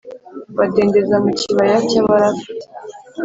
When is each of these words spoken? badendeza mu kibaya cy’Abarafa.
badendeza 0.57 1.15
mu 1.23 1.31
kibaya 1.39 1.77
cy’Abarafa. 1.89 2.49